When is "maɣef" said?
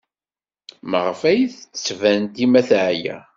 0.89-1.21